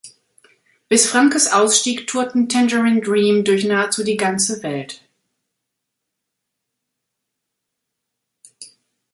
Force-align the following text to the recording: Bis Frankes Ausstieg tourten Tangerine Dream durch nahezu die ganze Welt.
Bis 0.89 1.05
Frankes 1.05 1.51
Ausstieg 1.53 2.07
tourten 2.07 2.49
Tangerine 2.49 3.01
Dream 3.03 3.43
durch 3.43 3.65
nahezu 3.65 4.03
die 4.03 4.17
ganze 4.17 4.63
Welt. 4.63 5.07